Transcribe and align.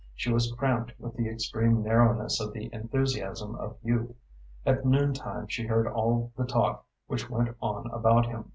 She 0.15 0.33
was 0.33 0.51
cramped 0.53 0.93
with 0.99 1.15
the 1.15 1.29
extreme 1.29 1.83
narrowness 1.83 2.41
of 2.41 2.53
the 2.53 2.73
enthusiasm 2.73 3.53
of 3.53 3.77
youth. 3.83 4.11
At 4.65 4.83
noontime 4.83 5.45
she 5.47 5.67
heard 5.67 5.85
all 5.87 6.31
the 6.35 6.45
talk 6.47 6.87
which 7.05 7.29
went 7.29 7.55
on 7.61 7.85
about 7.91 8.25
him. 8.25 8.49